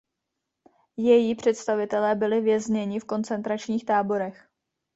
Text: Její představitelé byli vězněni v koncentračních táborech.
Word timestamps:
Její 0.97 1.35
představitelé 1.35 2.15
byli 2.15 2.41
vězněni 2.41 2.99
v 2.99 3.05
koncentračních 3.05 3.85
táborech. 3.85 4.49